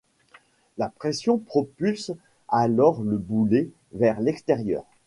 [0.79, 2.11] La pression propulse
[2.47, 4.83] alors le boulet vers l'extérieur.